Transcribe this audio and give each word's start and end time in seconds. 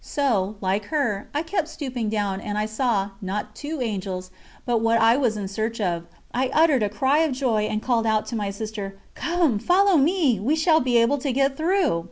So, 0.03 0.55
like 0.61 0.85
her, 0.85 1.29
I 1.31 1.43
kept 1.43 1.67
stooping 1.67 2.09
down 2.09 2.41
and 2.41 2.57
I 2.57 2.65
saw, 2.65 3.11
not 3.21 3.53
two 3.53 3.83
Angels, 3.83 4.31
but 4.65 4.79
what 4.81 4.97
I 4.99 5.15
was 5.15 5.37
in 5.37 5.47
search 5.47 5.79
of. 5.79 6.05
I 6.33 6.47
uttered 6.53 6.81
a 6.81 6.89
cry 6.89 7.19
of 7.19 7.33
joy 7.33 7.65
and 7.67 7.83
called 7.83 8.07
out 8.07 8.25
to 8.33 8.35
my 8.35 8.49
sister: 8.49 8.95
"Come, 9.13 9.59
follow 9.59 9.97
me, 9.97 10.39
we 10.39 10.55
shall 10.55 10.79
be 10.79 10.97
able 10.97 11.19
to 11.19 11.31
get 11.31 11.55
through." 11.55 11.99